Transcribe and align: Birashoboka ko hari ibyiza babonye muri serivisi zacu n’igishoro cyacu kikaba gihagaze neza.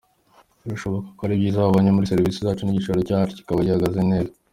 Birashoboka 0.63 1.07
ko 1.15 1.21
hari 1.23 1.33
ibyiza 1.35 1.65
babonye 1.65 1.89
muri 1.91 2.09
serivisi 2.11 2.43
zacu 2.45 2.61
n’igishoro 2.63 2.99
cyacu 3.09 3.37
kikaba 3.37 3.65
gihagaze 3.67 4.01
neza. 4.11 4.33